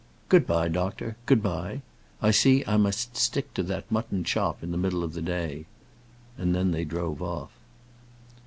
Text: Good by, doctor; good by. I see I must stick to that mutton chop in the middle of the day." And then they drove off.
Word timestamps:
Good 0.29 0.47
by, 0.47 0.67
doctor; 0.67 1.15
good 1.27 1.43
by. 1.43 1.83
I 2.23 2.31
see 2.31 2.63
I 2.65 2.75
must 2.75 3.15
stick 3.15 3.53
to 3.53 3.61
that 3.61 3.91
mutton 3.91 4.23
chop 4.23 4.63
in 4.63 4.71
the 4.71 4.75
middle 4.79 5.03
of 5.03 5.13
the 5.13 5.21
day." 5.21 5.67
And 6.39 6.55
then 6.55 6.71
they 6.71 6.85
drove 6.85 7.21
off. 7.21 7.51